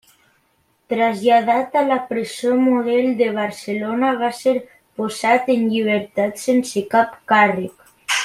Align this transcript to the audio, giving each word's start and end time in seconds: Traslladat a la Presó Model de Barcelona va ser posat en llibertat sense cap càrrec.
Traslladat 0.93 1.75
a 1.81 1.83
la 1.89 1.97
Presó 2.11 2.55
Model 2.69 3.11
de 3.19 3.27
Barcelona 3.35 4.09
va 4.23 4.31
ser 4.39 4.55
posat 5.03 5.53
en 5.57 5.69
llibertat 5.75 6.43
sense 6.47 6.85
cap 6.97 7.15
càrrec. 7.35 7.95